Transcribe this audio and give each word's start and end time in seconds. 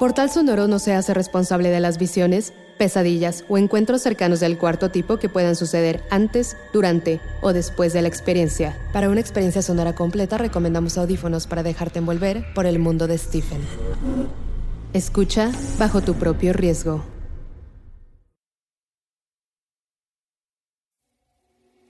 Portal 0.00 0.30
Sonoro 0.30 0.66
no 0.66 0.78
se 0.78 0.94
hace 0.94 1.12
responsable 1.12 1.68
de 1.68 1.78
las 1.78 1.98
visiones, 1.98 2.54
pesadillas 2.78 3.44
o 3.50 3.58
encuentros 3.58 4.00
cercanos 4.00 4.40
del 4.40 4.56
cuarto 4.56 4.88
tipo 4.88 5.18
que 5.18 5.28
puedan 5.28 5.56
suceder 5.56 6.02
antes, 6.08 6.56
durante 6.72 7.20
o 7.42 7.52
después 7.52 7.92
de 7.92 8.00
la 8.00 8.08
experiencia. 8.08 8.78
Para 8.94 9.10
una 9.10 9.20
experiencia 9.20 9.60
sonora 9.60 9.94
completa 9.94 10.38
recomendamos 10.38 10.96
audífonos 10.96 11.46
para 11.46 11.62
dejarte 11.62 11.98
envolver 11.98 12.46
por 12.54 12.64
el 12.64 12.78
mundo 12.78 13.06
de 13.08 13.18
Stephen. 13.18 13.60
Escucha 14.94 15.52
bajo 15.78 16.00
tu 16.00 16.14
propio 16.14 16.54
riesgo. 16.54 17.04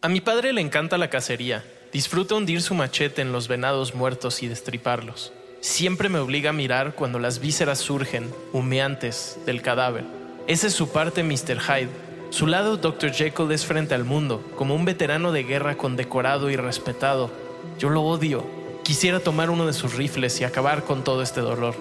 A 0.02 0.08
mi 0.08 0.20
padre 0.20 0.52
le 0.52 0.62
encanta 0.62 0.98
la 0.98 1.10
cacería. 1.10 1.64
Disfruta 1.92 2.34
hundir 2.34 2.60
su 2.60 2.74
machete 2.74 3.22
en 3.22 3.30
los 3.30 3.46
venados 3.46 3.94
muertos 3.94 4.42
y 4.42 4.48
destriparlos. 4.48 5.32
Siempre 5.60 6.08
me 6.08 6.18
obliga 6.18 6.50
a 6.50 6.54
mirar 6.54 6.94
cuando 6.94 7.18
las 7.18 7.38
vísceras 7.38 7.80
surgen, 7.80 8.32
humeantes, 8.54 9.38
del 9.44 9.60
cadáver. 9.60 10.04
Esa 10.46 10.68
es 10.68 10.72
su 10.72 10.88
parte 10.88 11.22
Mr. 11.22 11.60
Hyde. 11.60 11.90
Su 12.30 12.46
lado 12.46 12.78
Dr. 12.78 13.12
Jekyll 13.12 13.52
es 13.52 13.66
frente 13.66 13.94
al 13.94 14.04
mundo, 14.04 14.42
como 14.56 14.74
un 14.74 14.86
veterano 14.86 15.32
de 15.32 15.42
guerra 15.42 15.76
condecorado 15.76 16.48
y 16.48 16.56
respetado. 16.56 17.30
Yo 17.78 17.90
lo 17.90 18.02
odio. 18.02 18.42
Quisiera 18.84 19.20
tomar 19.20 19.50
uno 19.50 19.66
de 19.66 19.74
sus 19.74 19.96
rifles 19.96 20.40
y 20.40 20.44
acabar 20.44 20.84
con 20.84 21.04
todo 21.04 21.22
este 21.22 21.42
dolor. 21.42 21.74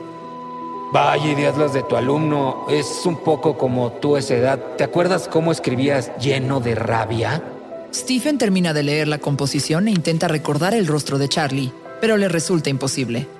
Vaya 0.91 1.31
ideas 1.31 1.57
las 1.57 1.73
de 1.73 1.83
tu 1.83 1.95
alumno. 1.95 2.65
Es 2.69 3.05
un 3.05 3.23
poco 3.23 3.57
como 3.57 3.93
tú 3.93 4.17
esa 4.17 4.35
edad. 4.35 4.59
¿Te 4.77 4.83
acuerdas 4.83 5.29
cómo 5.29 5.53
escribías 5.53 6.11
lleno 6.17 6.59
de 6.59 6.75
rabia? 6.75 7.41
Stephen 7.93 8.37
termina 8.37 8.73
de 8.73 8.83
leer 8.83 9.07
la 9.07 9.19
composición 9.19 9.87
e 9.87 9.91
intenta 9.91 10.27
recordar 10.27 10.73
el 10.73 10.85
rostro 10.85 11.17
de 11.17 11.29
Charlie, 11.29 11.71
pero 12.01 12.17
le 12.17 12.27
resulta 12.27 12.69
imposible. 12.69 13.38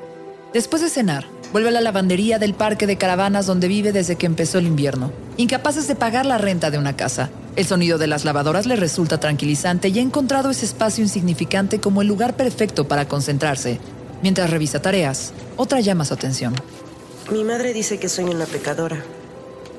Después 0.54 0.82
de 0.82 0.90
cenar, 0.90 1.28
vuelve 1.54 1.70
a 1.70 1.72
la 1.72 1.82
lavandería 1.82 2.40
del 2.40 2.56
parque 2.56 2.88
de 2.88 2.98
caravanas 2.98 3.46
donde 3.46 3.68
vive 3.68 3.92
desde 3.92 4.16
que 4.16 4.26
empezó 4.26 4.58
el 4.58 4.66
invierno. 4.66 5.12
Incapaces 5.38 5.88
de 5.88 5.94
pagar 5.94 6.26
la 6.26 6.40
renta 6.40 6.72
de 6.72 6.80
una 6.80 6.96
casa, 6.96 7.30
el 7.56 7.68
sonido 7.68 8.00
de 8.00 8.08
las 8.08 8.26
lavadoras 8.26 8.66
le 8.66 8.76
resulta 8.76 9.20
tranquilizante 9.20 9.90
y 9.90 10.00
ha 10.00 10.02
encontrado 10.02 10.50
ese 10.50 10.66
espacio 10.66 11.04
insignificante 11.04 11.80
como 11.80 12.02
el 12.02 12.08
lugar 12.08 12.36
perfecto 12.36 12.88
para 12.88 13.08
concentrarse. 13.08 13.80
Mientras 14.24 14.50
revisa 14.50 14.82
tareas, 14.82 15.34
otra 15.56 15.82
llama 15.82 16.04
su 16.04 16.16
atención. 16.16 16.56
Mi 17.32 17.44
madre 17.44 17.72
dice 17.72 18.00
que 18.00 18.10
soy 18.10 18.26
una 18.26 18.48
pecadora. 18.48 19.04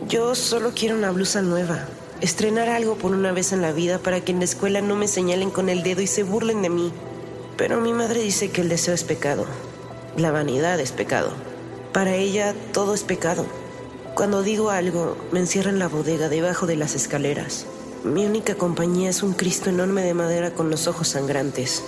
Yo 0.09 0.37
solo 0.37 0.71
quiero 0.73 0.97
una 0.97 1.11
blusa 1.11 1.43
nueva. 1.43 1.81
Estrenar 2.21 2.69
algo 2.69 2.95
por 2.95 3.13
una 3.13 3.33
vez 3.33 3.53
en 3.53 3.61
la 3.61 3.73
vida 3.73 3.99
para 3.99 4.21
que 4.21 4.31
en 4.31 4.39
la 4.39 4.45
escuela 4.45 4.81
no 4.83 4.95
me 4.95 5.09
señalen 5.09 5.51
con 5.51 5.69
el 5.69 5.83
dedo 5.83 6.01
y 6.01 6.07
se 6.07 6.23
burlen 6.23 6.63
de 6.63 6.71
mí. 6.71 6.93
Pero 7.57 7.81
mi 7.81 7.93
madre 7.93 8.23
dice 8.23 8.51
que 8.51 8.61
el 8.61 8.69
deseo 8.69 8.95
es 8.95 9.03
pecado. 9.03 9.47
La 10.17 10.31
vanidad 10.31 10.81
es 10.81 10.93
pecado. 10.93 11.31
Para 11.93 12.15
ella 12.15 12.55
todo 12.73 12.95
es 12.95 13.03
pecado. 13.03 13.47
Cuando 14.15 14.43
digo 14.43 14.71
algo, 14.71 15.17
me 15.33 15.41
encierra 15.41 15.71
en 15.71 15.79
la 15.79 15.89
bodega 15.89 16.29
debajo 16.29 16.67
de 16.67 16.77
las 16.77 16.95
escaleras. 16.95 17.67
Mi 18.05 18.27
única 18.27 18.55
compañía 18.55 19.11
es 19.11 19.23
un 19.23 19.35
Cristo 19.35 19.71
enorme 19.71 20.03
de 20.03 20.15
madera 20.15 20.53
con 20.53 20.71
los 20.71 20.87
ojos 20.87 21.09
sangrantes. 21.09 21.83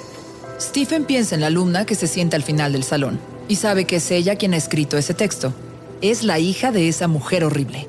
Stephen 0.60 1.04
piensa 1.04 1.34
en 1.34 1.40
la 1.40 1.48
alumna 1.48 1.84
que 1.84 1.94
se 1.94 2.06
sienta 2.06 2.36
al 2.36 2.42
final 2.42 2.72
del 2.72 2.84
salón 2.84 3.18
y 3.48 3.56
sabe 3.56 3.86
que 3.86 3.96
es 3.96 4.10
ella 4.10 4.36
quien 4.36 4.54
ha 4.54 4.58
escrito 4.58 4.96
ese 4.96 5.14
texto. 5.14 5.52
Es 6.00 6.22
la 6.22 6.38
hija 6.38 6.70
de 6.70 6.88
esa 6.88 7.08
mujer 7.08 7.44
horrible. 7.44 7.88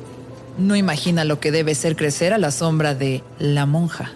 No 0.57 0.75
imagina 0.75 1.25
lo 1.25 1.39
que 1.39 1.51
debe 1.51 1.75
ser 1.75 1.95
crecer 1.95 2.33
a 2.33 2.37
la 2.37 2.51
sombra 2.51 2.95
de 2.95 3.23
la 3.39 3.65
monja. 3.65 4.13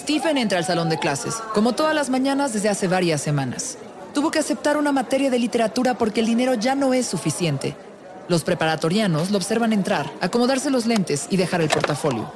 Stephen 0.00 0.38
entra 0.38 0.56
al 0.56 0.64
salón 0.64 0.88
de 0.88 0.98
clases, 0.98 1.34
como 1.52 1.74
todas 1.74 1.94
las 1.94 2.08
mañanas 2.08 2.54
desde 2.54 2.70
hace 2.70 2.88
varias 2.88 3.20
semanas. 3.20 3.76
Tuvo 4.14 4.30
que 4.30 4.38
aceptar 4.38 4.78
una 4.78 4.92
materia 4.92 5.28
de 5.28 5.38
literatura 5.38 5.98
porque 5.98 6.20
el 6.20 6.26
dinero 6.26 6.54
ya 6.54 6.74
no 6.74 6.94
es 6.94 7.04
suficiente. 7.06 7.76
Los 8.26 8.42
preparatorianos 8.42 9.30
lo 9.30 9.36
observan 9.36 9.74
entrar, 9.74 10.10
acomodarse 10.22 10.70
los 10.70 10.86
lentes 10.86 11.26
y 11.28 11.36
dejar 11.36 11.60
el 11.60 11.68
portafolio. 11.68 12.32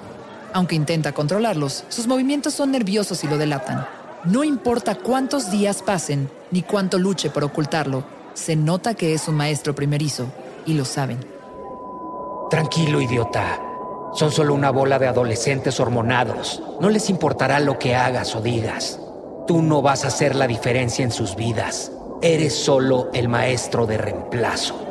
Aunque 0.53 0.75
intenta 0.75 1.13
controlarlos, 1.13 1.85
sus 1.89 2.07
movimientos 2.07 2.53
son 2.53 2.71
nerviosos 2.71 3.25
y 3.25 3.29
lo 3.29 3.39
delatan. 3.39 3.87
No 4.25 4.45
importa 4.45 4.97
cuántos 4.97 5.51
días 5.51 5.81
pasen, 5.81 6.29
ni 6.51 6.61
cuánto 6.61 6.99
luche 6.99 7.31
por 7.31 7.45
ocultarlo, 7.45 8.05
se 8.35 8.57
nota 8.57 8.93
que 8.93 9.15
es 9.15 9.27
un 9.27 9.37
maestro 9.37 9.75
primerizo, 9.75 10.27
y 10.67 10.75
lo 10.75 10.85
saben. 10.85 11.19
Tranquilo, 12.51 13.01
idiota. 13.01 13.64
Son 14.15 14.31
solo 14.31 14.55
una 14.55 14.71
bola 14.71 15.01
de 15.01 15.09
adolescentes 15.09 15.81
hormonados. 15.81 16.63
No 16.81 16.89
les 16.89 17.11
importará 17.11 17.59
lo 17.59 17.81
que 17.81 17.97
hagas 17.97 18.37
o 18.37 18.41
digas. 18.41 19.01
Tú 19.47 19.61
no 19.61 19.83
vas 19.83 20.05
a 20.05 20.09
hacer 20.09 20.37
la 20.37 20.47
diferencia 20.47 21.05
en 21.05 21.11
sus 21.11 21.35
vidas. 21.35 21.91
Eres 22.23 22.55
solo 22.55 23.11
el 23.13 23.29
maestro 23.29 23.87
de 23.87 23.99
reemplazo. 23.99 24.84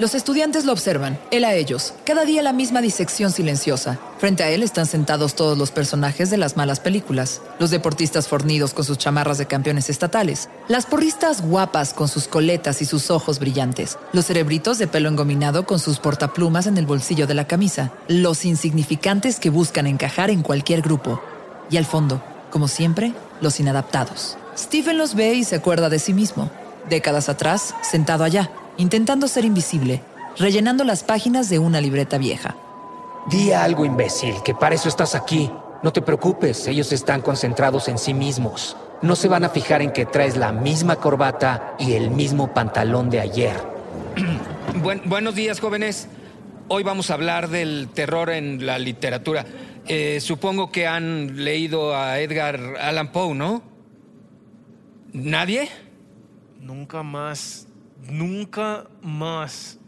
Los 0.00 0.14
estudiantes 0.14 0.64
lo 0.64 0.72
observan, 0.72 1.18
él 1.30 1.44
a 1.44 1.52
ellos, 1.52 1.92
cada 2.06 2.24
día 2.24 2.40
la 2.42 2.54
misma 2.54 2.80
disección 2.80 3.30
silenciosa. 3.30 3.98
Frente 4.16 4.42
a 4.42 4.48
él 4.48 4.62
están 4.62 4.86
sentados 4.86 5.34
todos 5.34 5.58
los 5.58 5.72
personajes 5.72 6.30
de 6.30 6.38
las 6.38 6.56
malas 6.56 6.80
películas, 6.80 7.42
los 7.58 7.68
deportistas 7.68 8.26
fornidos 8.26 8.72
con 8.72 8.86
sus 8.86 8.96
chamarras 8.96 9.36
de 9.36 9.44
campeones 9.44 9.90
estatales, 9.90 10.48
las 10.68 10.86
porristas 10.86 11.42
guapas 11.42 11.92
con 11.92 12.08
sus 12.08 12.28
coletas 12.28 12.80
y 12.80 12.86
sus 12.86 13.10
ojos 13.10 13.38
brillantes, 13.40 13.98
los 14.14 14.24
cerebritos 14.24 14.78
de 14.78 14.86
pelo 14.86 15.10
engominado 15.10 15.66
con 15.66 15.78
sus 15.78 15.98
portaplumas 15.98 16.66
en 16.66 16.78
el 16.78 16.86
bolsillo 16.86 17.26
de 17.26 17.34
la 17.34 17.46
camisa, 17.46 17.92
los 18.08 18.46
insignificantes 18.46 19.38
que 19.38 19.50
buscan 19.50 19.86
encajar 19.86 20.30
en 20.30 20.40
cualquier 20.40 20.80
grupo, 20.80 21.20
y 21.68 21.76
al 21.76 21.84
fondo, 21.84 22.22
como 22.48 22.68
siempre, 22.68 23.12
los 23.42 23.60
inadaptados. 23.60 24.38
Stephen 24.56 24.96
los 24.96 25.14
ve 25.14 25.34
y 25.34 25.44
se 25.44 25.56
acuerda 25.56 25.90
de 25.90 25.98
sí 25.98 26.14
mismo, 26.14 26.50
décadas 26.88 27.28
atrás, 27.28 27.74
sentado 27.82 28.24
allá 28.24 28.50
intentando 28.80 29.28
ser 29.28 29.44
invisible, 29.44 30.02
rellenando 30.38 30.84
las 30.84 31.04
páginas 31.04 31.50
de 31.50 31.58
una 31.58 31.82
libreta 31.82 32.16
vieja. 32.16 32.56
Di 33.30 33.52
algo, 33.52 33.84
imbécil, 33.84 34.34
que 34.42 34.54
para 34.54 34.74
eso 34.74 34.88
estás 34.88 35.14
aquí. 35.14 35.50
No 35.82 35.92
te 35.92 36.00
preocupes, 36.00 36.66
ellos 36.66 36.90
están 36.90 37.20
concentrados 37.20 37.88
en 37.88 37.98
sí 37.98 38.14
mismos. 38.14 38.78
No 39.02 39.16
se 39.16 39.28
van 39.28 39.44
a 39.44 39.50
fijar 39.50 39.82
en 39.82 39.92
que 39.92 40.06
traes 40.06 40.38
la 40.38 40.52
misma 40.52 40.96
corbata 40.96 41.74
y 41.78 41.92
el 41.92 42.10
mismo 42.10 42.54
pantalón 42.54 43.10
de 43.10 43.20
ayer. 43.20 43.56
buenos 45.04 45.34
días, 45.34 45.60
jóvenes. 45.60 46.08
Hoy 46.68 46.82
vamos 46.82 47.10
a 47.10 47.14
hablar 47.14 47.48
del 47.48 47.88
terror 47.92 48.30
en 48.30 48.64
la 48.64 48.78
literatura. 48.78 49.44
Eh, 49.88 50.20
supongo 50.22 50.72
que 50.72 50.86
han 50.86 51.44
leído 51.44 51.94
a 51.94 52.18
Edgar 52.18 52.58
Allan 52.80 53.12
Poe, 53.12 53.34
¿no? 53.34 53.62
¿Nadie? 55.12 55.68
Nunca 56.60 57.02
más 57.02 57.66
Nunca 58.08 58.86
más. 59.02 59.78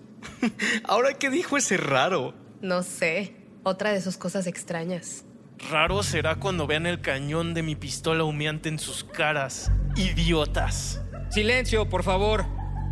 Ahora, 0.85 1.15
¿qué 1.15 1.31
dijo 1.31 1.57
ese 1.57 1.77
raro? 1.77 2.35
No 2.61 2.83
sé. 2.83 3.37
Otra 3.65 3.93
de 3.93 4.01
sus 4.01 4.17
cosas 4.17 4.47
extrañas. 4.47 5.25
Raro 5.71 6.03
será 6.03 6.37
cuando 6.37 6.67
vean 6.67 6.87
el 6.87 7.01
cañón 7.01 7.55
de 7.55 7.63
mi 7.63 7.77
pistola 7.77 8.25
humeante 8.25 8.69
en 8.69 8.79
sus 8.79 9.05
caras. 9.05 9.71
Idiotas. 9.97 11.01
Silencio, 11.31 11.89
por 11.89 12.03
favor. 12.03 12.45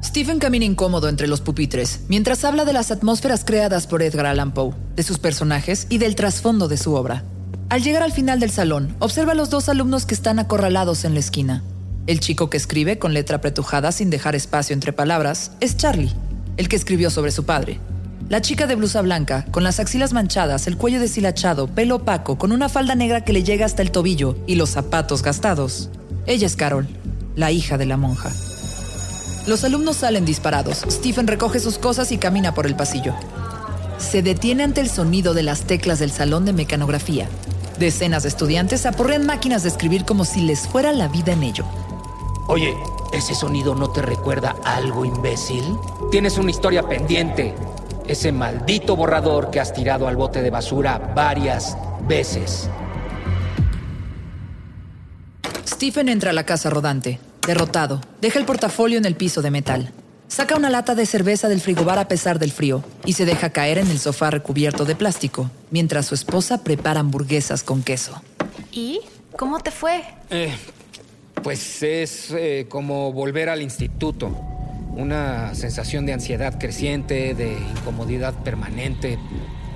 Stephen 0.03 0.39
camina 0.39 0.65
incómodo 0.65 1.09
entre 1.09 1.27
los 1.27 1.41
pupitres, 1.41 2.05
mientras 2.09 2.45
habla 2.45 2.65
de 2.65 2.73
las 2.73 2.91
atmósferas 2.91 3.45
creadas 3.45 3.87
por 3.87 4.03
Edgar 4.03 4.27
Allan 4.27 4.55
Poe, 4.55 4.75
de 4.97 5.03
sus 5.03 5.19
personajes 5.19 5.87
y 5.91 5.99
del 5.99 6.15
trasfondo 6.15 6.69
de 6.69 6.79
su 6.79 6.95
obra. 6.95 7.25
Al 7.69 7.83
llegar 7.83 8.03
al 8.03 8.13
final 8.13 8.41
del 8.41 8.51
salón, 8.51 8.97
observa 8.99 9.33
a 9.33 9.35
los 9.35 9.51
dos 9.51 9.69
alumnos 9.69 10.07
que 10.07 10.15
están 10.15 10.39
acorralados 10.39 11.05
en 11.05 11.15
la 11.15 11.21
esquina. 11.21 11.63
El 12.11 12.19
chico 12.19 12.51
que 12.51 12.57
escribe 12.57 12.99
con 12.99 13.15
letra 13.15 13.37
apretujada 13.37 13.93
sin 13.93 14.11
dejar 14.11 14.35
espacio 14.35 14.75
entre 14.75 14.93
palabras 14.93 15.53
es 15.61 15.77
Charlie, 15.77 16.13
el 16.57 16.69
que 16.69 16.75
escribió 16.75 17.09
sobre 17.09 17.31
su 17.31 17.45
padre. 17.45 17.79
La 18.29 18.41
chica 18.41 18.67
de 18.67 18.75
blusa 18.75 19.01
blanca, 19.01 19.45
con 19.53 19.63
las 19.63 19.79
axilas 19.79 20.13
manchadas, 20.13 20.67
el 20.67 20.77
cuello 20.77 20.99
deshilachado, 20.99 21.69
pelo 21.69 21.95
opaco, 21.95 22.37
con 22.37 22.51
una 22.51 22.69
falda 22.69 22.97
negra 22.97 23.21
que 23.21 23.33
le 23.33 23.45
llega 23.45 23.65
hasta 23.65 23.83
el 23.83 23.93
tobillo 23.93 24.37
y 24.49 24.57
los 24.57 24.71
zapatos 24.71 25.23
gastados. 25.23 25.89
Ella 26.27 26.49
es 26.49 26.57
Carol, 26.57 26.89
la 27.37 27.53
hija 27.53 27.79
de 27.79 27.87
la 27.87 27.97
monja. 27.97 28.33
Los 29.47 29.63
alumnos 29.63 29.99
salen 29.99 30.25
disparados. 30.25 30.85
Stephen 30.91 31.29
recoge 31.29 31.61
sus 31.61 31.79
cosas 31.79 32.11
y 32.11 32.19
camina 32.19 32.55
por 32.55 32.67
el 32.67 32.75
pasillo. 32.75 33.15
Se 33.99 34.21
detiene 34.23 34.65
ante 34.65 34.81
el 34.81 34.91
sonido 34.91 35.33
de 35.33 35.45
las 35.45 35.61
teclas 35.61 36.01
del 36.01 36.11
salón 36.11 36.45
de 36.45 36.55
mecanografía. 36.55 37.29
Decenas 37.79 38.25
de 38.25 38.31
estudiantes 38.31 38.85
aporrean 38.85 39.27
máquinas 39.27 39.63
de 39.63 39.69
escribir 39.69 40.05
como 40.05 40.25
si 40.25 40.41
les 40.41 40.67
fuera 40.67 40.93
la 40.93 41.07
vida 41.07 41.35
en 41.35 41.45
ello. 41.45 41.65
Oye, 42.47 42.77
¿ese 43.13 43.35
sonido 43.35 43.75
no 43.75 43.91
te 43.91 44.03
recuerda 44.03 44.57
algo, 44.65 45.05
imbécil? 45.05 45.77
Tienes 46.11 46.39
una 46.39 46.51
historia 46.51 46.83
pendiente. 46.83 47.55
Ese 48.07 48.33
maldito 48.33 48.97
borrador 48.97 49.51
que 49.51 49.61
has 49.61 49.73
tirado 49.73 50.09
al 50.09 50.17
bote 50.17 50.43
de 50.43 50.51
basura 50.51 51.13
varias 51.15 51.77
veces. 52.09 52.69
Stephen 55.67 56.09
entra 56.09 56.31
a 56.31 56.35
la 56.35 56.45
casa 56.45 56.71
rodante. 56.71 57.21
Derrotado, 57.47 58.01
deja 58.21 58.39
el 58.39 58.45
portafolio 58.45 58.99
en 58.99 59.05
el 59.05 59.15
piso 59.15 59.43
de 59.43 59.51
metal. 59.51 59.93
Saca 60.29 60.55
una 60.55 60.71
lata 60.71 60.95
de 60.95 61.07
cerveza 61.07 61.49
del 61.49 61.61
frigobar 61.61 61.99
a 61.99 62.07
pesar 62.07 62.39
del 62.39 62.53
frío 62.53 62.85
y 63.05 63.15
se 63.15 63.25
deja 63.25 63.51
caer 63.51 63.79
en 63.79 63.91
el 63.91 63.99
sofá 63.99 64.31
recubierto 64.31 64.85
de 64.85 64.95
plástico, 64.95 65.51
mientras 65.71 66.07
su 66.07 66.15
esposa 66.15 66.63
prepara 66.63 67.01
hamburguesas 67.01 67.65
con 67.65 67.83
queso. 67.83 68.23
¿Y 68.71 69.01
cómo 69.37 69.59
te 69.61 69.71
fue? 69.71 70.05
Eh, 70.31 70.55
pues 71.43 71.83
es 71.83 72.31
eh, 72.33 72.67
como 72.69 73.13
volver 73.13 73.49
al 73.49 73.63
instituto. 73.63 74.31
Una 74.97 75.55
sensación 75.55 76.05
de 76.05 76.13
ansiedad 76.13 76.59
creciente, 76.59 77.35
de 77.35 77.53
incomodidad 77.79 78.35
permanente. 78.43 79.19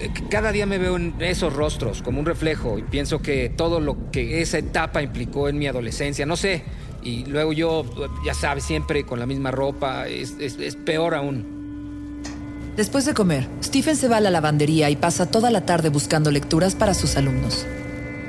Eh, 0.01 0.11
Cada 0.29 0.53
día 0.53 0.67
me 0.67 0.79
veo 0.79 0.97
en 0.97 1.15
esos 1.21 1.53
rostros 1.53 2.03
como 2.03 2.21
un 2.21 2.27
reflejo 2.27 2.79
y 2.79 2.83
pienso 2.83 3.23
que 3.23 3.49
todo 3.49 3.81
lo 3.81 4.11
que 4.11 4.43
esa 4.43 4.59
etapa 4.59 5.03
implicó 5.03 5.49
en 5.49 5.59
mi 5.59 5.67
adolescencia, 5.67 6.27
no 6.27 6.37
sé, 6.37 6.65
y 7.05 7.25
luego 7.27 7.53
yo, 7.53 7.85
ya 8.25 8.35
sabes, 8.35 8.65
siempre 8.65 9.05
con 9.05 9.21
la 9.21 9.27
misma 9.27 9.51
ropa, 9.51 10.09
es, 10.09 10.33
peor 10.85 11.15
aún. 11.15 12.23
Después 12.77 13.05
de 13.05 13.15
comer, 13.15 13.47
Stephen 13.63 13.95
se 13.95 14.09
va 14.09 14.17
a 14.17 14.21
la 14.21 14.31
lavandería 14.31 14.91
y 14.91 14.97
pasa 14.97 15.31
toda 15.31 15.51
la 15.51 15.65
tarde 15.65 15.91
buscando 15.91 16.31
lecturas 16.31 16.75
para 16.75 16.95
sus 16.95 17.17
alumnos. 17.17 17.67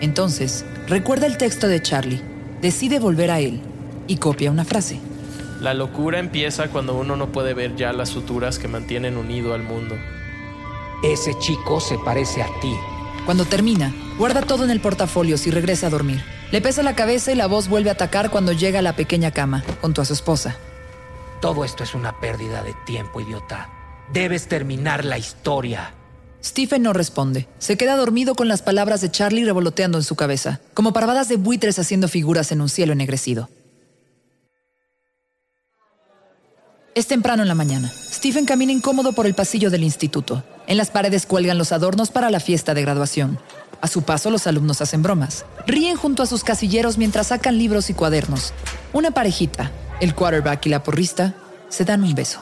Entonces, 0.02 0.66
recuerda 0.88 1.26
el 1.26 1.38
texto 1.38 1.68
de 1.68 1.82
Charlie, 1.82 2.22
decide 2.66 2.98
volver 2.98 3.30
a 3.30 3.40
él 3.40 3.62
y 4.08 4.18
copia 4.18 4.50
una 4.50 4.66
frase. 4.66 5.00
La 5.62 5.76
locura 5.76 6.18
empieza 6.18 6.70
cuando 6.70 6.96
uno 6.96 7.16
no 7.16 7.32
puede 7.32 7.54
ver 7.54 7.76
ya 7.76 7.94
las 7.94 8.10
suturas 8.10 8.58
que 8.58 8.68
mantienen 8.68 9.18
unido 9.18 9.54
al 9.54 9.62
mundo. 9.62 9.96
Ese 11.04 11.38
chico 11.38 11.80
se 11.80 12.00
parece 12.00 12.42
a 12.42 12.48
ti. 12.62 12.76
Cuando 13.24 13.46
termina, 13.46 13.94
guarda 14.18 14.42
todo 14.42 14.64
en 14.64 14.72
el 14.72 14.80
portafolio 14.80 15.36
y 15.46 15.52
regresa 15.52 15.88
a 15.88 15.90
dormir. 15.92 16.24
Le 16.52 16.60
pesa 16.60 16.82
la 16.82 16.96
cabeza 16.96 17.32
y 17.32 17.36
la 17.36 17.46
voz 17.46 17.68
vuelve 17.70 17.90
a 17.90 17.94
atacar 17.94 18.32
cuando 18.32 18.52
llega 18.52 18.80
a 18.80 18.82
la 18.82 18.96
pequeña 18.96 19.30
cama, 19.30 19.64
junto 19.82 20.02
a 20.02 20.06
su 20.06 20.14
esposa. 20.14 20.58
Todo 21.42 21.66
esto 21.66 21.84
es 21.84 21.94
una 21.94 22.20
pérdida 22.20 22.64
de 22.64 22.74
tiempo, 22.88 23.22
idiota. 23.22 23.70
Debes 24.12 24.48
terminar 24.48 25.06
la 25.06 25.20
historia. 25.20 25.94
Stephen 26.46 26.84
no 26.84 26.94
responde. 26.94 27.48
Se 27.58 27.76
queda 27.76 27.96
dormido 27.96 28.36
con 28.36 28.48
las 28.48 28.62
palabras 28.62 29.02
de 29.02 29.10
Charlie 29.10 29.46
revoloteando 29.46 29.98
en 29.98 30.04
su 30.04 30.16
cabeza, 30.16 30.62
como 30.76 30.94
parvadas 30.94 31.28
de 31.28 31.38
buitres 31.38 31.80
haciendo 31.80 32.08
figuras 32.08 32.52
en 32.52 32.62
un 32.62 32.70
cielo 32.70 32.94
ennegrecido. 32.94 33.50
Es 36.94 37.08
temprano 37.08 37.42
en 37.42 37.48
la 37.48 37.56
mañana. 37.56 37.92
Stephen 37.92 38.46
camina 38.46 38.72
incómodo 38.72 39.14
por 39.14 39.26
el 39.26 39.34
pasillo 39.34 39.72
del 39.72 39.84
instituto. 39.84 40.44
En 40.68 40.78
las 40.78 40.92
paredes 40.92 41.26
cuelgan 41.26 41.58
los 41.58 41.72
adornos 41.72 42.12
para 42.12 42.30
la 42.30 42.40
fiesta 42.40 42.76
de 42.76 42.84
graduación. 42.84 43.40
A 43.82 43.88
su 43.88 44.04
paso, 44.04 44.30
los 44.30 44.46
alumnos 44.46 44.82
hacen 44.82 45.02
bromas. 45.02 45.46
Ríen 45.66 45.98
junto 45.98 46.22
a 46.22 46.28
sus 46.28 46.44
casilleros 46.44 47.00
mientras 47.00 47.28
sacan 47.28 47.58
libros 47.58 47.90
y 47.90 47.96
cuadernos. 47.96 48.54
Una 48.94 49.12
parejita, 49.12 49.72
el 50.00 50.14
quarterback 50.14 50.68
y 50.68 50.70
la 50.70 50.84
porrista, 50.84 51.34
se 51.70 51.86
dan 51.86 52.04
un 52.04 52.14
beso. 52.14 52.40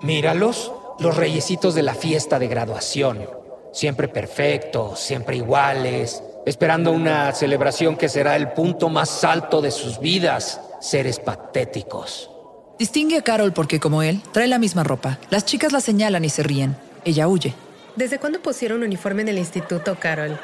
Míralos, 0.00 0.72
los 1.02 1.16
reyesitos 1.16 1.74
de 1.74 1.82
la 1.82 1.94
fiesta 1.94 2.38
de 2.38 2.48
graduación. 2.48 3.28
Siempre 3.72 4.08
perfectos, 4.08 5.00
siempre 5.00 5.36
iguales, 5.36 6.22
esperando 6.46 6.92
una 6.92 7.32
celebración 7.32 7.96
que 7.96 8.08
será 8.08 8.36
el 8.36 8.52
punto 8.52 8.88
más 8.88 9.24
alto 9.24 9.60
de 9.60 9.70
sus 9.70 9.98
vidas. 9.98 10.60
Seres 10.80 11.18
patéticos. 11.18 12.30
Distingue 12.78 13.18
a 13.18 13.22
Carol 13.22 13.52
porque, 13.52 13.78
como 13.78 14.02
él, 14.02 14.22
trae 14.32 14.48
la 14.48 14.58
misma 14.58 14.82
ropa. 14.82 15.18
Las 15.30 15.44
chicas 15.44 15.72
la 15.72 15.80
señalan 15.80 16.24
y 16.24 16.30
se 16.30 16.42
ríen. 16.42 16.76
Ella 17.04 17.28
huye. 17.28 17.54
¿Desde 17.96 18.18
cuándo 18.18 18.40
pusieron 18.40 18.82
uniforme 18.82 19.22
en 19.22 19.28
el 19.28 19.38
instituto, 19.38 19.96
Carol? 19.98 20.38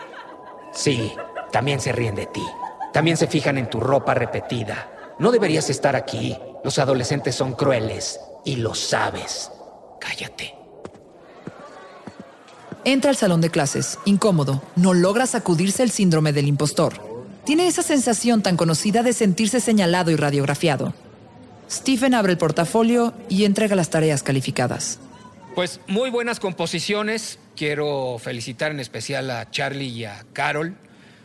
Sí, 0.72 1.12
también 1.50 1.80
se 1.80 1.92
ríen 1.92 2.14
de 2.14 2.26
ti. 2.26 2.44
También 2.92 3.16
se 3.16 3.26
fijan 3.26 3.58
en 3.58 3.70
tu 3.70 3.80
ropa 3.80 4.14
repetida. 4.14 4.90
No 5.18 5.30
deberías 5.30 5.70
estar 5.70 5.96
aquí. 5.96 6.36
Los 6.62 6.78
adolescentes 6.78 7.34
son 7.34 7.52
crueles 7.52 8.20
y 8.44 8.56
lo 8.56 8.74
sabes. 8.74 9.50
Cállate. 10.00 10.54
Entra 12.84 13.10
al 13.10 13.16
salón 13.16 13.40
de 13.40 13.50
clases, 13.50 13.98
incómodo. 14.04 14.62
No 14.76 14.94
logra 14.94 15.26
sacudirse 15.26 15.82
el 15.82 15.90
síndrome 15.90 16.32
del 16.32 16.46
impostor. 16.46 16.94
Tiene 17.44 17.66
esa 17.66 17.82
sensación 17.82 18.42
tan 18.42 18.56
conocida 18.56 19.02
de 19.02 19.12
sentirse 19.12 19.60
señalado 19.60 20.10
y 20.10 20.16
radiografiado. 20.16 20.94
Stephen 21.70 22.14
abre 22.14 22.32
el 22.32 22.38
portafolio 22.38 23.12
y 23.28 23.44
entrega 23.44 23.76
las 23.76 23.90
tareas 23.90 24.22
calificadas. 24.22 25.00
Pues 25.54 25.80
muy 25.86 26.10
buenas 26.10 26.40
composiciones. 26.40 27.38
Quiero 27.56 28.18
felicitar 28.18 28.70
en 28.70 28.80
especial 28.80 29.30
a 29.30 29.50
Charlie 29.50 29.88
y 29.88 30.04
a 30.04 30.24
Carol. 30.32 30.76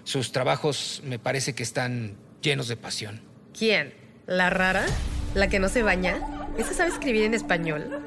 Sus 0.04 0.32
trabajos 0.32 1.02
me 1.06 1.20
parece 1.20 1.54
que 1.54 1.64
están 1.64 2.16
llenos 2.42 2.68
de 2.68 2.76
pasión. 2.76 3.22
¿Quién? 3.58 3.94
¿La 4.26 4.50
rara? 4.50 4.86
¿La 5.34 5.48
que 5.48 5.60
no 5.60 5.70
se 5.70 5.84
baña? 5.84 6.20
¿Esa 6.58 6.74
sabe 6.74 6.90
escribir 6.90 7.24
en 7.24 7.34
español? 7.34 8.02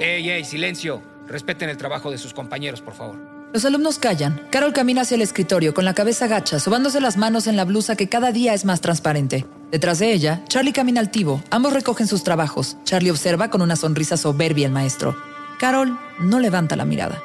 ¡Ey, 0.00 0.30
ey, 0.30 0.44
silencio! 0.46 1.02
Respeten 1.28 1.68
el 1.68 1.76
trabajo 1.76 2.10
de 2.10 2.16
sus 2.16 2.32
compañeros, 2.32 2.80
por 2.80 2.94
favor. 2.94 3.16
Los 3.52 3.66
alumnos 3.66 3.98
callan. 3.98 4.40
Carol 4.50 4.72
camina 4.72 5.02
hacia 5.02 5.16
el 5.16 5.20
escritorio 5.20 5.74
con 5.74 5.84
la 5.84 5.92
cabeza 5.92 6.26
gacha, 6.26 6.58
sobándose 6.58 7.02
las 7.02 7.18
manos 7.18 7.46
en 7.46 7.54
la 7.54 7.66
blusa 7.66 7.96
que 7.96 8.08
cada 8.08 8.32
día 8.32 8.54
es 8.54 8.64
más 8.64 8.80
transparente. 8.80 9.44
Detrás 9.70 9.98
de 9.98 10.14
ella, 10.14 10.42
Charlie 10.48 10.72
camina 10.72 11.00
altivo. 11.00 11.42
Ambos 11.50 11.74
recogen 11.74 12.06
sus 12.06 12.24
trabajos. 12.24 12.78
Charlie 12.84 13.10
observa 13.10 13.50
con 13.50 13.60
una 13.60 13.76
sonrisa 13.76 14.16
soberbia 14.16 14.68
al 14.68 14.72
maestro. 14.72 15.14
Carol 15.58 15.98
no 16.18 16.40
levanta 16.40 16.76
la 16.76 16.86
mirada. 16.86 17.22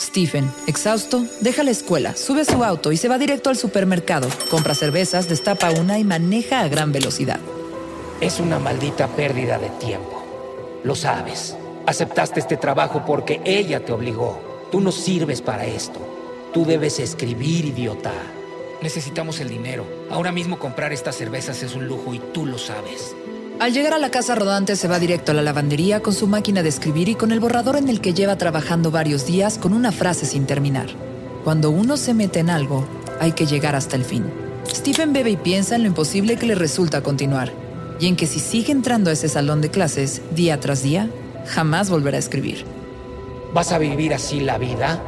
Stephen, 0.00 0.50
exhausto, 0.66 1.26
deja 1.42 1.62
la 1.62 1.72
escuela, 1.72 2.16
sube 2.16 2.40
a 2.40 2.44
su 2.46 2.64
auto 2.64 2.90
y 2.90 2.96
se 2.96 3.08
va 3.08 3.18
directo 3.18 3.50
al 3.50 3.58
supermercado. 3.58 4.30
Compra 4.50 4.74
cervezas, 4.74 5.28
destapa 5.28 5.70
una 5.72 5.98
y 5.98 6.04
maneja 6.04 6.60
a 6.60 6.68
gran 6.68 6.90
velocidad. 6.90 7.40
Es 8.22 8.40
una 8.40 8.58
maldita 8.58 9.08
pérdida 9.08 9.58
de 9.58 9.68
tiempo. 9.78 10.24
Lo 10.84 10.94
sabes. 10.94 11.54
Aceptaste 11.86 12.38
este 12.38 12.56
trabajo 12.56 13.04
porque 13.04 13.40
ella 13.44 13.84
te 13.84 13.92
obligó. 13.92 14.40
Tú 14.70 14.80
no 14.80 14.92
sirves 14.92 15.42
para 15.42 15.66
esto. 15.66 15.98
Tú 16.54 16.64
debes 16.64 17.00
escribir, 17.00 17.64
idiota. 17.64 18.12
Necesitamos 18.82 19.40
el 19.40 19.48
dinero. 19.48 19.84
Ahora 20.10 20.30
mismo 20.30 20.58
comprar 20.58 20.92
estas 20.92 21.16
cervezas 21.16 21.62
es 21.62 21.74
un 21.74 21.88
lujo 21.88 22.14
y 22.14 22.20
tú 22.32 22.46
lo 22.46 22.58
sabes. 22.58 23.16
Al 23.58 23.72
llegar 23.72 23.94
a 23.94 23.98
la 23.98 24.10
casa 24.10 24.34
rodante 24.34 24.76
se 24.76 24.88
va 24.88 24.98
directo 24.98 25.32
a 25.32 25.34
la 25.34 25.42
lavandería 25.42 26.00
con 26.00 26.14
su 26.14 26.26
máquina 26.26 26.62
de 26.62 26.68
escribir 26.68 27.08
y 27.08 27.14
con 27.14 27.32
el 27.32 27.40
borrador 27.40 27.76
en 27.76 27.88
el 27.88 28.00
que 28.00 28.14
lleva 28.14 28.38
trabajando 28.38 28.90
varios 28.90 29.26
días 29.26 29.58
con 29.58 29.72
una 29.72 29.92
frase 29.92 30.26
sin 30.26 30.46
terminar. 30.46 30.88
Cuando 31.44 31.70
uno 31.70 31.96
se 31.96 32.14
mete 32.14 32.38
en 32.40 32.50
algo, 32.50 32.86
hay 33.20 33.32
que 33.32 33.46
llegar 33.46 33.74
hasta 33.74 33.96
el 33.96 34.04
fin. 34.04 34.24
Stephen 34.68 35.12
bebe 35.12 35.30
y 35.30 35.36
piensa 35.36 35.74
en 35.74 35.82
lo 35.82 35.88
imposible 35.88 36.36
que 36.36 36.46
le 36.46 36.54
resulta 36.54 37.02
continuar 37.02 37.52
y 37.98 38.06
en 38.06 38.16
que 38.16 38.26
si 38.26 38.40
sigue 38.40 38.72
entrando 38.72 39.10
a 39.10 39.12
ese 39.12 39.28
salón 39.28 39.60
de 39.60 39.70
clases 39.70 40.22
día 40.34 40.58
tras 40.58 40.82
día, 40.82 41.08
jamás 41.46 41.90
volverá 41.90 42.16
a 42.16 42.20
escribir. 42.20 42.64
¿Vas 43.52 43.72
a 43.72 43.78
vivir 43.78 44.14
así 44.14 44.40
la 44.40 44.58
vida? 44.58 45.00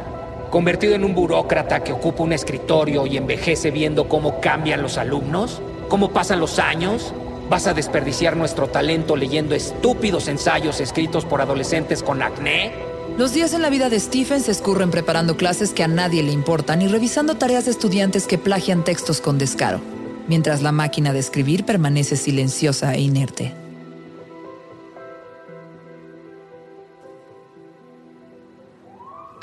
¿Convertido 0.50 0.95
en 0.95 1.05
un 1.05 1.14
burócrata 1.14 1.83
que 1.83 1.93
ocupa 1.93 2.23
un 2.23 2.33
escritorio 2.33 3.07
y 3.07 3.17
envejece 3.17 3.71
viendo 3.71 4.09
cómo 4.09 4.41
cambian 4.41 4.83
los 4.83 4.99
alumnos? 4.99 5.61
¿Cómo 5.88 6.11
pasan 6.12 6.41
los 6.41 6.59
años? 6.59 7.12
¿Vas 7.49 7.67
a 7.67 7.75
desperdiciar 7.75 8.37
nuestro 8.37 8.69
talento 8.69 9.17
leyendo 9.17 9.55
estúpidos 9.55 10.29
ensayos 10.29 10.81
escritos 10.81 11.25
por 11.25 11.41
adolescentes 11.41 12.03
con 12.03 12.23
acné? 12.23 12.73
Los 13.19 13.33
días 13.33 13.53
en 13.55 13.62
la 13.62 13.71
vida 13.71 13.91
de 13.91 14.00
Stephen 14.00 14.41
se 14.41 14.50
escurren 14.50 14.91
preparando 14.91 15.37
clases 15.37 15.73
que 15.73 15.85
a 15.85 15.88
nadie 15.88 16.23
le 16.23 16.33
importan 16.33 16.83
y 16.83 16.88
revisando 16.88 17.37
tareas 17.37 17.64
de 17.64 17.71
estudiantes 17.71 18.26
que 18.26 18.38
plagian 18.38 18.85
textos 18.85 19.21
con 19.21 19.38
descaro, 19.38 19.81
mientras 20.26 20.62
la 20.62 20.73
máquina 20.73 21.12
de 21.12 21.21
escribir 21.21 21.64
permanece 21.64 22.17
silenciosa 22.17 22.95
e 22.95 23.00
inerte. 23.00 23.63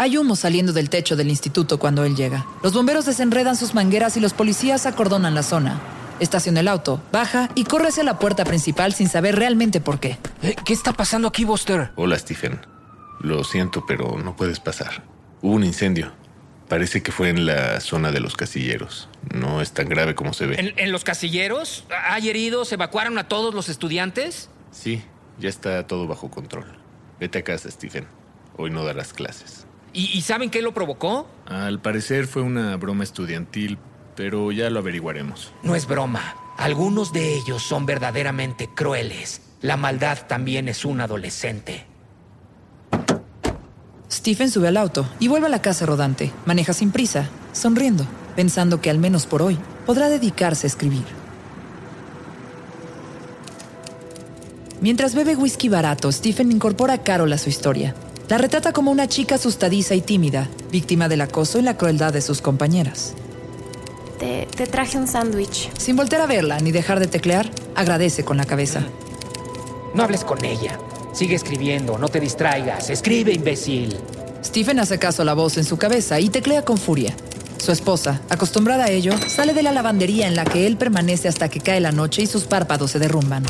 Hay 0.02 0.18
humo 0.18 0.36
saliendo 0.36 0.74
del 0.74 0.90
techo 0.90 1.16
del 1.16 1.30
instituto 1.30 1.78
cuando 1.78 2.04
él 2.06 2.16
llega. 2.16 2.48
Los 2.64 2.74
bomberos 2.74 3.06
desenredan 3.06 3.56
sus 3.56 3.76
mangueras 3.76 4.18
y 4.18 4.20
los 4.20 4.34
policías 4.34 4.88
acordonan 4.88 5.36
la 5.36 5.44
zona. 5.44 5.80
Estaciona 6.20 6.62
el 6.62 6.70
auto, 6.70 7.00
baja 7.12 7.50
y 7.54 7.66
corre 7.66 7.90
hacia 7.90 8.04
la 8.04 8.18
puerta 8.18 8.44
principal 8.44 8.96
sin 8.96 9.10
saber 9.10 9.36
realmente 9.36 9.80
por 9.80 10.00
qué. 10.00 10.18
Eh, 10.42 10.56
¿Qué 10.66 10.74
está 10.74 10.94
pasando 10.94 11.28
aquí, 11.28 11.46
Buster? 11.46 11.92
Hola, 11.98 12.18
Stephen. 12.18 12.66
Lo 13.20 13.44
siento, 13.44 13.86
pero 13.86 14.18
no 14.18 14.36
puedes 14.36 14.60
pasar. 14.60 15.04
Hubo 15.44 15.54
un 15.54 15.64
incendio. 15.64 16.12
Parece 16.68 17.04
que 17.04 17.12
fue 17.12 17.30
en 17.30 17.46
la 17.46 17.80
zona 17.80 18.12
de 18.12 18.22
los 18.22 18.36
casilleros. 18.36 19.08
No 19.32 19.62
es 19.62 19.72
tan 19.72 19.88
grave 19.88 20.16
como 20.16 20.34
se 20.34 20.48
ve. 20.48 20.56
¿En, 20.60 20.74
en 20.80 20.92
los 20.92 21.04
casilleros? 21.04 21.86
¿Hay 22.10 22.28
heridos? 22.28 22.72
¿Evacuaron 22.72 23.20
a 23.20 23.28
todos 23.28 23.54
los 23.54 23.70
estudiantes? 23.70 24.50
Sí, 24.72 25.04
Ya 25.38 25.50
está 25.50 25.86
todo 25.86 26.08
bajo 26.08 26.32
control. 26.32 26.66
Vete 27.20 27.38
a 27.38 27.44
casa, 27.44 27.70
Stephen. 27.70 28.08
Hoy 28.58 28.72
no 28.72 28.84
darás 28.84 29.14
clases. 29.14 29.68
¿Y, 29.94 30.18
y 30.18 30.22
saben 30.22 30.50
qué 30.50 30.62
lo 30.62 30.74
provocó? 30.74 31.28
Al 31.46 31.82
parecer 31.82 32.28
fue 32.28 32.42
una 32.42 32.76
broma 32.78 33.04
estudiantil, 33.04 33.78
pero 34.16 34.52
ya 34.52 34.70
lo 34.70 34.80
averiguaremos. 34.80 35.52
No 35.64 35.76
es 35.76 35.88
broma. 35.88 36.36
Algunos 36.58 37.12
de 37.12 37.36
ellos 37.36 37.64
son 37.64 37.86
verdaderamente 37.86 38.70
crueles. 38.74 39.42
La 39.62 39.78
maldad 39.78 40.28
también 40.28 40.68
es 40.70 40.86
un 40.86 41.02
adolescente. 41.02 41.86
Stephen 44.12 44.52
sube 44.52 44.68
al 44.68 44.78
auto 44.78 45.08
y 45.20 45.28
vuelve 45.28 45.48
a 45.48 45.50
la 45.50 45.62
casa 45.62 45.86
rodante. 45.86 46.32
Maneja 46.46 46.74
sin 46.74 46.92
prisa, 46.92 47.30
sonriendo, 47.54 48.06
pensando 48.36 48.82
que 48.82 48.90
al 48.90 48.98
menos 48.98 49.26
por 49.26 49.42
hoy 49.42 49.58
podrá 49.86 50.10
dedicarse 50.10 50.68
a 50.68 50.70
escribir. 50.70 51.06
Mientras 54.82 55.16
bebe 55.16 55.36
whisky 55.36 55.70
barato, 55.70 56.12
Stephen 56.12 56.52
incorpora 56.52 56.96
a 56.96 57.04
Carol 57.04 57.32
a 57.32 57.38
su 57.38 57.50
historia. 57.50 57.96
La 58.32 58.38
retrata 58.38 58.72
como 58.72 58.92
una 58.92 59.10
chica 59.10 59.36
asustadiza 59.36 59.94
y 59.94 60.00
tímida, 60.00 60.48
víctima 60.72 61.10
del 61.10 61.20
acoso 61.20 61.60
y 61.60 61.64
la 61.64 61.76
crueldad 61.76 62.14
de 62.14 62.22
sus 62.22 62.40
compañeras. 62.40 63.14
Te, 64.20 64.48
te 64.56 64.68
traje 64.68 64.98
un 64.98 65.10
sándwich. 65.10 65.70
Sin 65.78 65.98
volver 65.98 66.22
a 66.22 66.28
verla 66.28 66.58
ni 66.62 66.72
dejar 66.72 67.02
de 67.02 67.08
teclear, 67.08 67.52
agradece 67.76 68.24
con 68.24 68.38
la 68.38 68.46
cabeza. 68.46 68.86
No 69.94 70.04
hables 70.04 70.24
con 70.24 70.46
ella. 70.46 70.80
Sigue 71.12 71.36
escribiendo, 71.36 71.98
no 71.98 72.08
te 72.08 72.22
distraigas. 72.22 72.90
Escribe, 72.90 73.34
imbécil. 73.34 73.98
Stephen 74.42 74.80
hace 74.80 74.98
caso 74.98 75.24
a 75.24 75.26
la 75.26 75.34
voz 75.34 75.58
en 75.58 75.66
su 75.66 75.76
cabeza 75.76 76.18
y 76.22 76.30
teclea 76.30 76.64
con 76.64 76.78
furia. 76.78 77.14
Su 77.58 77.74
esposa, 77.74 78.22
acostumbrada 78.30 78.86
a 78.86 78.92
ello, 78.92 79.12
sale 79.28 79.54
de 79.54 79.62
la 79.62 79.74
lavandería 79.74 80.30
en 80.30 80.38
la 80.38 80.46
que 80.46 80.68
él 80.68 80.78
permanece 80.78 81.28
hasta 81.28 81.50
que 81.50 81.60
cae 81.60 81.82
la 81.82 81.92
noche 81.92 82.22
y 82.22 82.28
sus 82.28 82.46
párpados 82.46 82.92
se 82.92 83.00
derrumban. 83.00 83.44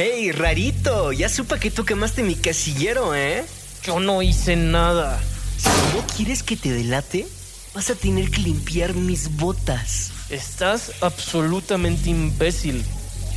¡Hey, 0.00 0.30
rarito! 0.30 1.10
Ya 1.10 1.28
supa 1.28 1.58
que 1.58 1.72
tú 1.72 1.84
quemaste 1.84 2.22
mi 2.22 2.36
casillero, 2.36 3.16
¿eh? 3.16 3.44
Yo 3.82 3.98
no 3.98 4.22
hice 4.22 4.54
nada. 4.54 5.18
Si 5.56 5.68
no 5.92 6.06
quieres 6.16 6.44
que 6.44 6.56
te 6.56 6.70
delate, 6.70 7.26
vas 7.74 7.90
a 7.90 7.96
tener 7.96 8.30
que 8.30 8.42
limpiar 8.42 8.94
mis 8.94 9.36
botas. 9.36 10.12
Estás 10.30 10.92
absolutamente 11.00 12.10
imbécil. 12.10 12.84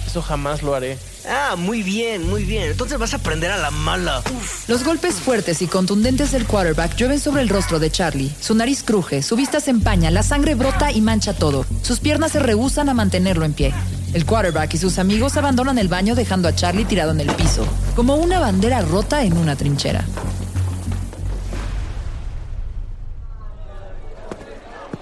Eso 0.06 0.22
jamás 0.22 0.62
lo 0.62 0.76
haré. 0.76 1.00
Ah, 1.28 1.56
muy 1.58 1.82
bien, 1.82 2.30
muy 2.30 2.44
bien. 2.44 2.70
Entonces 2.70 3.00
vas 3.00 3.14
a 3.14 3.18
aprender 3.18 3.50
a 3.50 3.58
la 3.58 3.72
mala. 3.72 4.20
Uf. 4.20 4.70
Los 4.70 4.84
golpes 4.84 5.16
fuertes 5.16 5.64
y 5.64 5.66
contundentes 5.66 6.32
del 6.32 6.46
quarterback 6.46 6.96
llueven 6.96 7.20
sobre 7.20 7.42
el 7.42 7.50
rostro 7.50 7.80
de 7.80 7.90
Charlie. 7.90 8.32
Su 8.40 8.54
nariz 8.54 8.84
cruje, 8.84 9.24
su 9.24 9.36
vista 9.36 9.62
se 9.62 9.72
empaña, 9.72 10.12
la 10.12 10.22
sangre 10.22 10.54
brota 10.54 10.92
y 10.92 11.02
mancha 11.02 11.34
todo. 11.34 11.66
Sus 11.82 12.00
piernas 12.00 12.34
se 12.34 12.40
rehusan 12.40 12.88
a 12.88 12.94
mantenerlo 12.94 13.46
en 13.46 13.54
pie. 13.54 13.74
El 14.14 14.26
quarterback 14.26 14.74
y 14.74 14.78
sus 14.78 15.00
amigos 15.00 15.38
abandonan 15.38 15.78
el 15.78 15.88
baño 15.88 16.16
dejando 16.16 16.50
a 16.50 16.56
Charlie 16.56 16.84
tirado 16.84 17.12
en 17.12 17.22
el 17.22 17.32
piso, 17.32 17.66
como 17.96 18.16
una 18.16 18.40
bandera 18.40 18.82
rota 18.82 19.24
en 19.24 19.38
una 19.38 19.56
trinchera. 19.56 20.04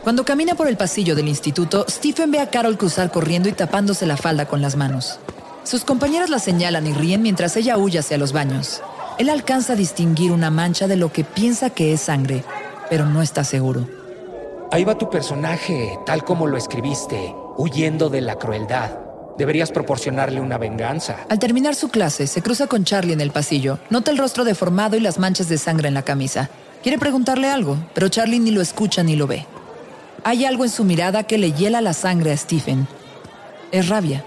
Cuando 0.04 0.24
camina 0.24 0.56
por 0.56 0.68
el 0.68 0.78
pasillo 0.78 1.16
del 1.16 1.28
instituto, 1.28 1.86
Stephen 1.90 2.32
ve 2.32 2.40
a 2.40 2.50
Carol 2.50 2.78
cruzar 2.78 3.12
corriendo 3.12 3.50
y 3.50 3.52
tapándose 3.52 4.06
la 4.06 4.16
falda 4.16 4.46
con 4.46 4.62
las 4.62 4.76
manos. 4.76 5.20
Sus 5.64 5.84
compañeras 5.84 6.30
la 6.30 6.40
señalan 6.40 6.88
y 6.88 6.94
ríen 6.94 7.22
mientras 7.22 7.58
ella 7.58 7.78
huye 7.78 8.00
hacia 8.00 8.18
los 8.18 8.32
baños. 8.32 8.82
Él 9.18 9.30
alcanza 9.30 9.74
a 9.74 9.76
distinguir 9.76 10.32
una 10.32 10.52
mancha 10.52 10.88
de 10.88 10.96
lo 10.96 11.12
que 11.12 11.24
piensa 11.24 11.72
que 11.72 11.94
es 11.94 12.02
sangre, 12.02 12.44
pero 12.90 13.06
no 13.06 13.22
está 13.22 13.44
seguro. 13.44 13.88
Ahí 14.72 14.84
va 14.84 14.98
tu 14.98 15.10
personaje, 15.10 16.00
tal 16.06 16.24
como 16.24 16.48
lo 16.48 16.58
escribiste, 16.58 17.36
huyendo 17.60 18.10
de 18.10 18.22
la 18.22 18.36
crueldad. 18.36 18.92
Deberías 19.38 19.70
proporcionarle 19.70 20.40
una 20.40 20.58
venganza. 20.58 21.18
Al 21.30 21.40
terminar 21.40 21.76
su 21.76 21.90
clase, 21.90 22.26
se 22.26 22.42
cruza 22.42 22.68
con 22.68 22.86
Charlie 22.86 23.12
en 23.12 23.20
el 23.20 23.32
pasillo. 23.32 23.80
Nota 23.90 24.12
el 24.12 24.18
rostro 24.18 24.46
deformado 24.46 24.96
y 24.96 25.02
las 25.02 25.20
manchas 25.20 25.50
de 25.50 25.58
sangre 25.58 25.90
en 25.90 25.94
la 25.94 26.04
camisa. 26.04 26.50
Quiere 26.82 26.98
preguntarle 26.98 27.50
algo, 27.50 27.78
pero 27.94 28.08
Charlie 28.08 28.40
ni 28.40 28.52
lo 28.52 28.62
escucha 28.62 29.04
ni 29.04 29.18
lo 29.18 29.28
ve. 29.28 29.46
Hay 30.24 30.46
algo 30.46 30.64
en 30.64 30.70
su 30.70 30.86
mirada 30.86 31.24
que 31.24 31.38
le 31.38 31.52
hiela 31.52 31.82
la 31.82 31.92
sangre 31.92 32.32
a 32.32 32.38
Stephen. 32.38 32.88
Es 33.74 33.90
rabia. 33.90 34.24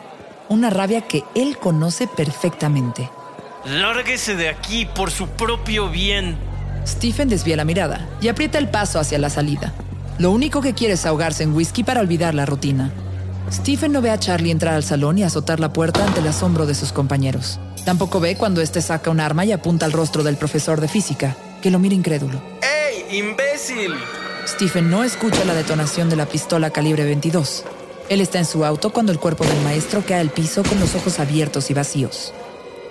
Una 0.51 0.69
rabia 0.69 1.01
que 1.01 1.25
él 1.35 1.57
conoce 1.57 2.07
perfectamente. 2.07 3.09
Lárguese 3.65 4.37
de 4.37 4.51
aquí 4.51 4.85
por 4.85 5.11
su 5.11 5.29
propio 5.29 5.89
bien. 5.89 6.37
Stephen 6.87 7.31
desvía 7.31 7.57
la 7.57 7.65
mirada 7.65 8.07
y 8.21 8.29
aprieta 8.29 8.59
el 8.59 8.69
paso 8.69 9.01
hacia 9.01 9.19
la 9.19 9.31
salida. 9.31 9.73
Lo 10.19 10.31
único 10.31 10.61
que 10.61 10.75
quiere 10.75 10.95
es 10.95 11.07
ahogarse 11.07 11.45
en 11.45 11.55
whisky 11.55 11.83
para 11.83 12.03
olvidar 12.03 12.35
la 12.35 12.45
rutina. 12.45 12.93
Stephen 13.53 13.93
no 13.93 14.01
ve 14.01 14.11
a 14.11 14.19
Charlie 14.19 14.51
entrar 14.51 14.75
al 14.75 14.83
salón 14.83 15.19
y 15.19 15.25
azotar 15.25 15.61
la 15.61 15.73
puerta 15.73 16.05
ante 16.05 16.21
el 16.21 16.27
asombro 16.27 16.65
de 16.65 16.75
sus 16.75 16.91
compañeros. 16.91 17.61
Tampoco 17.85 18.19
ve 18.19 18.37
cuando 18.37 18.63
éste 18.63 18.81
saca 18.81 19.11
un 19.11 19.21
arma 19.21 19.45
y 19.45 19.53
apunta 19.53 19.85
al 19.85 19.93
rostro 19.93 20.23
del 20.23 20.37
profesor 20.37 20.81
de 20.81 20.89
física, 20.89 21.37
que 21.61 21.71
lo 21.71 21.79
mira 21.79 21.95
incrédulo. 21.95 22.41
¡Ey, 22.63 23.19
imbécil! 23.19 23.93
Stephen 24.49 24.91
no 24.91 25.05
escucha 25.05 25.45
la 25.45 25.55
detonación 25.55 26.09
de 26.09 26.17
la 26.17 26.27
pistola 26.27 26.71
calibre 26.71 27.05
22. 27.05 27.65
Él 28.09 28.23
está 28.23 28.39
en 28.39 28.47
su 28.47 28.65
auto 28.65 28.91
cuando 28.91 29.13
el 29.13 29.21
cuerpo 29.21 29.45
del 29.45 29.61
maestro 29.63 30.03
cae 30.07 30.21
al 30.21 30.31
piso 30.31 30.63
con 30.63 30.81
los 30.81 30.95
ojos 30.95 31.21
abiertos 31.21 31.71
y 31.71 31.75
vacíos. 31.75 32.33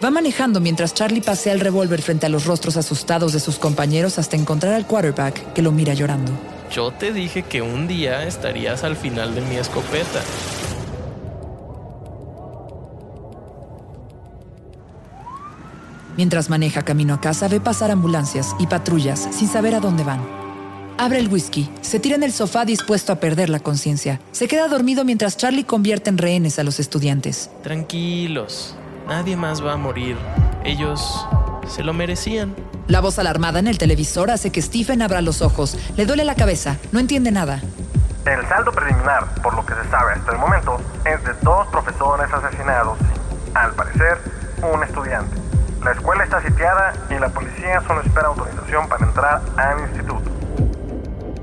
Va 0.03 0.11
manejando 0.11 0.59
mientras 0.59 0.93
Charlie 0.93 1.21
pasea 1.21 1.53
el 1.53 1.59
revólver 1.59 2.01
frente 2.01 2.27
a 2.27 2.29
los 2.29 2.45
rostros 2.45 2.77
asustados 2.77 3.33
de 3.33 3.39
sus 3.39 3.57
compañeros 3.57 4.19
hasta 4.19 4.35
encontrar 4.35 4.73
al 4.73 4.87
quarterback 4.87 5.53
que 5.53 5.61
lo 5.61 5.71
mira 5.71 5.93
llorando. 5.93 6.31
Yo 6.71 6.91
te 6.91 7.11
dije 7.11 7.43
que 7.43 7.61
un 7.61 7.85
día 7.85 8.25
estarías 8.25 8.85
al 8.85 8.95
final 8.95 9.35
de 9.35 9.41
mi 9.41 9.57
escopeta. 9.57 10.21
Mientras 16.15 16.49
maneja 16.49 16.83
camino 16.83 17.13
a 17.13 17.19
casa, 17.19 17.49
ve 17.49 17.59
pasar 17.59 17.91
ambulancias 17.91 18.55
y 18.57 18.67
patrullas 18.67 19.27
sin 19.31 19.49
saber 19.49 19.75
a 19.75 19.81
dónde 19.81 20.03
van. 20.03 20.21
Abre 20.97 21.19
el 21.19 21.27
whisky, 21.27 21.69
se 21.81 21.99
tira 21.99 22.15
en 22.15 22.23
el 22.23 22.31
sofá 22.31 22.63
dispuesto 22.63 23.11
a 23.11 23.19
perder 23.19 23.49
la 23.49 23.59
conciencia. 23.59 24.21
Se 24.31 24.47
queda 24.47 24.67
dormido 24.69 25.03
mientras 25.03 25.35
Charlie 25.35 25.65
convierte 25.65 26.09
en 26.09 26.17
rehenes 26.17 26.57
a 26.57 26.63
los 26.63 26.79
estudiantes. 26.79 27.49
Tranquilos, 27.63 28.75
nadie 29.07 29.35
más 29.35 29.65
va 29.65 29.73
a 29.73 29.77
morir. 29.77 30.15
Ellos 30.63 31.25
se 31.71 31.83
lo 31.83 31.93
merecían. 31.93 32.55
La 32.87 33.01
voz 33.01 33.17
alarmada 33.17 33.59
en 33.59 33.67
el 33.67 33.77
televisor 33.77 34.29
hace 34.29 34.51
que 34.51 34.61
Stephen 34.61 35.01
abra 35.01 35.21
los 35.21 35.41
ojos. 35.41 35.77
Le 35.95 36.05
duele 36.05 36.25
la 36.25 36.35
cabeza, 36.35 36.77
no 36.91 36.99
entiende 36.99 37.31
nada. 37.31 37.61
El 38.25 38.47
saldo 38.47 38.71
preliminar, 38.71 39.33
por 39.41 39.55
lo 39.55 39.65
que 39.65 39.73
se 39.73 39.89
sabe 39.89 40.13
hasta 40.13 40.33
el 40.33 40.37
momento, 40.37 40.77
es 41.05 41.23
de 41.23 41.33
dos 41.41 41.67
profesores 41.67 42.31
asesinados 42.31 42.99
al 43.55 43.73
parecer, 43.73 44.17
un 44.61 44.83
estudiante. 44.83 45.35
La 45.83 45.93
escuela 45.93 46.23
está 46.23 46.41
sitiada 46.43 46.93
y 47.09 47.15
la 47.15 47.29
policía 47.29 47.81
solo 47.87 48.01
espera 48.01 48.27
autorización 48.27 48.87
para 48.87 49.05
entrar 49.05 49.41
al 49.57 49.79
instituto. 49.79 50.29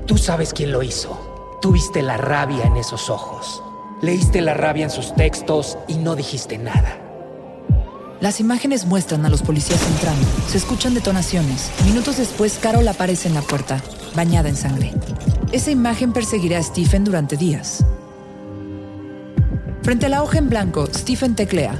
Tú 0.05 0.17
sabes 0.17 0.53
quién 0.53 0.71
lo 0.71 0.81
hizo. 0.81 1.57
Tuviste 1.61 2.01
la 2.01 2.15
rabia 2.15 2.63
en 2.65 2.77
esos 2.77 3.09
ojos. 3.09 3.61
Leíste 4.01 4.39
la 4.39 4.53
rabia 4.53 4.85
en 4.85 4.89
sus 4.89 5.13
textos 5.15 5.77
y 5.89 5.97
no 5.97 6.15
dijiste 6.15 6.57
nada. 6.57 7.08
Las 8.21 8.41
imágenes 8.41 8.85
muestran 8.85 9.25
a 9.25 9.29
los 9.29 9.41
policías 9.41 9.81
entrando. 9.87 10.27
Se 10.49 10.57
escuchan 10.57 10.93
detonaciones. 10.93 11.71
Minutos 11.85 12.17
después, 12.17 12.59
Carol 12.61 12.85
aparece 12.85 13.29
en 13.29 13.33
la 13.33 13.41
puerta, 13.41 13.81
bañada 14.13 14.49
en 14.49 14.57
sangre. 14.57 14.91
Esa 15.53 15.71
imagen 15.71 16.11
perseguirá 16.11 16.59
a 16.59 16.63
Stephen 16.63 17.05
durante 17.05 17.37
días. 17.37 17.85
Frente 19.83 20.07
a 20.07 20.09
la 20.09 20.21
hoja 20.21 20.37
en 20.37 20.49
blanco, 20.49 20.85
Stephen 20.93 21.33
teclea. 21.33 21.79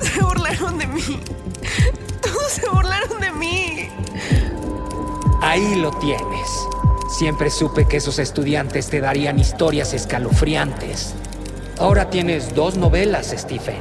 Se 0.00 0.20
burlaron 0.22 0.78
de 0.78 0.86
mí. 0.86 1.20
Todos 2.20 2.52
se 2.52 2.68
burlaron 2.68 3.20
de 3.20 3.32
mí. 3.32 3.88
Ahí 5.40 5.74
lo 5.74 5.90
tienes. 5.98 6.48
Siempre 7.18 7.50
supe 7.50 7.86
que 7.88 7.96
esos 7.96 8.20
estudiantes 8.20 8.88
te 8.88 9.00
darían 9.00 9.40
historias 9.40 9.92
escalofriantes. 9.92 11.16
Ahora 11.82 12.08
tienes 12.08 12.54
dos 12.54 12.76
novelas, 12.76 13.34
Stephen. 13.36 13.74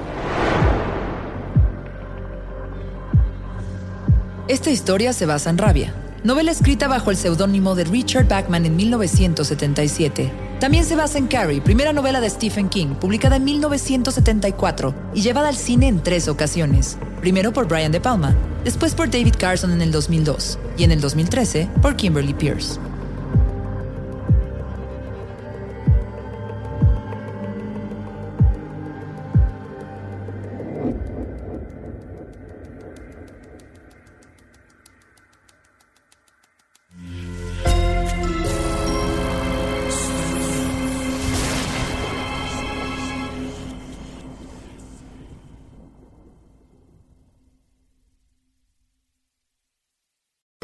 Esta 4.48 4.72
historia 4.72 5.13
se 5.13 5.27
basa 5.27 5.51
en 5.51 5.60
Rabia, 5.60 5.93
novela 6.24 6.50
escrita 6.50 6.88
bajo 6.88 7.12
el 7.12 7.15
seudónimo 7.15 7.75
de 7.75 7.84
Richard 7.84 8.27
Bachman 8.27 8.65
en 8.65 8.75
1977. 8.75 10.31
También 10.60 10.84
se 10.84 10.96
basa 10.96 11.20
en 11.20 11.27
Carrie, 11.27 11.62
primera 11.62 11.93
novela 11.93 12.22
de 12.22 12.31
Stephen 12.31 12.70
King, 12.70 12.96
publicada 12.96 13.36
en 13.36 13.43
1974 13.43 14.96
y 15.13 15.22
llevada 15.22 15.50
al 15.50 15.55
cine 15.55 15.88
en 15.88 16.01
tres 16.01 16.27
ocasiones. 16.27 16.98
Primero 17.20 17.53
por 17.53 17.67
Brian 17.67 17.91
De 17.91 18.01
Palma, 18.01 18.36
después 18.63 18.96
por 18.96 19.12
David 19.12 19.36
Carson 19.38 19.74
en 19.74 19.81
el 19.84 19.91
2002 19.91 20.58
y 20.75 20.86
en 20.86 20.91
el 20.91 21.01
2013 21.01 21.70
por 21.84 21.96
Kimberly 21.96 22.34
Pierce. 22.34 22.79